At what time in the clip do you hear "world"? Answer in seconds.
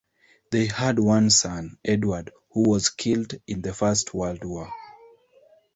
4.15-4.43